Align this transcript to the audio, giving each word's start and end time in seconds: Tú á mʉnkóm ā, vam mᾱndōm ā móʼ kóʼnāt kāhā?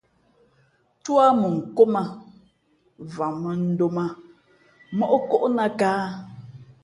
Tú 1.03 1.11
á 1.25 1.27
mʉnkóm 1.41 1.93
ā, 2.01 2.03
vam 3.15 3.33
mᾱndōm 3.43 3.97
ā 4.03 4.07
móʼ 4.97 5.13
kóʼnāt 5.29 5.71
kāhā? 5.79 6.07